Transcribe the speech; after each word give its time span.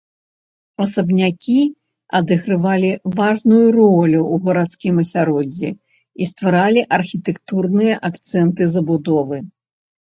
Асабнякі 0.85 1.57
адыгрывалі 2.19 2.89
важную 3.21 3.61
ролю 3.79 4.21
ў 4.33 4.35
гарадскім 4.49 4.95
асяроддзі 5.07 5.69
і 5.75 6.23
стваралі 6.33 6.81
архітэктурныя 7.01 7.93
акцэнты 8.15 8.63
забудовы. 8.77 9.37